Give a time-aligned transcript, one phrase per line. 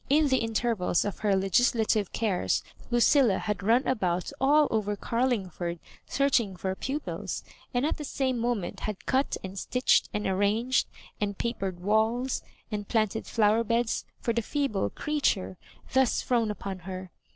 [0.09, 5.77] In the in tervals of her legislative cares Lucilla had run about all over Garlingford
[6.07, 10.87] searching for pupils* and at the same moment had cut and stitched and arranged,
[11.21, 12.41] and papered walls,
[12.71, 15.59] and planted flower beds, for the feeble creature
[15.93, 17.11] thus thrown upon her.